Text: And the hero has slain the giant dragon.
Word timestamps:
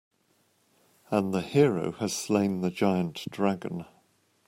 And 1.11 1.31
the 1.31 1.41
hero 1.41 1.91
has 1.91 2.11
slain 2.13 2.61
the 2.61 2.71
giant 2.71 3.23
dragon. 3.29 3.85